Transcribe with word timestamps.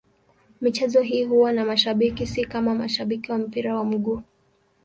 Michezo 0.61 1.01
hii 1.01 1.23
huwa 1.23 1.51
na 1.53 1.65
mashabiki, 1.65 2.27
si 2.27 2.45
kama 2.45 2.75
mashabiki 2.75 3.31
wa 3.31 3.37
mpira 3.37 3.75
wa 3.77 3.85
miguu. 3.85 4.21